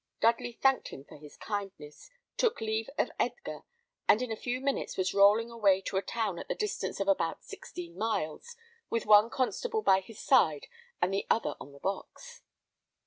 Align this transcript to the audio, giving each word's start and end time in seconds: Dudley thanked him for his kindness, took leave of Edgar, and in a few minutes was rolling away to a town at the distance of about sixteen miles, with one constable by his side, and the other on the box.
Dudley 0.19 0.53
thanked 0.53 0.87
him 0.87 1.03
for 1.05 1.15
his 1.15 1.37
kindness, 1.37 2.09
took 2.35 2.59
leave 2.59 2.89
of 2.97 3.11
Edgar, 3.19 3.65
and 4.07 4.19
in 4.23 4.31
a 4.31 4.35
few 4.35 4.59
minutes 4.59 4.97
was 4.97 5.13
rolling 5.13 5.51
away 5.51 5.79
to 5.81 5.95
a 5.95 6.01
town 6.01 6.39
at 6.39 6.47
the 6.47 6.55
distance 6.55 6.99
of 6.99 7.07
about 7.07 7.43
sixteen 7.43 7.95
miles, 7.95 8.55
with 8.89 9.05
one 9.05 9.29
constable 9.29 9.83
by 9.83 9.99
his 9.99 10.19
side, 10.19 10.65
and 11.03 11.13
the 11.13 11.27
other 11.29 11.53
on 11.59 11.71
the 11.71 11.79
box. 11.79 12.41